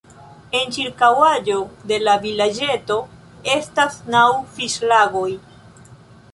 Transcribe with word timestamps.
En 0.59 0.71
ĉirkaŭaĵo 0.77 1.57
de 1.91 1.99
la 2.07 2.15
vilaĝeto 2.25 2.99
estas 3.59 4.01
naŭ 4.17 4.27
fiŝlagoj. 4.57 5.31